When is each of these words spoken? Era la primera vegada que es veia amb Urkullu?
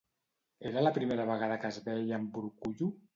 Era 0.69 0.81
la 0.87 0.93
primera 0.95 1.27
vegada 1.31 1.57
que 1.65 1.71
es 1.73 1.77
veia 1.89 2.17
amb 2.19 2.41
Urkullu? 2.43 2.89